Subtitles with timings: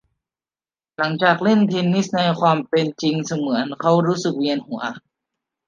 [0.97, 4.81] หลังจากเล่นเทนนิสในความเป็นจริงเสมือนเขารู้สึกเวียนหัว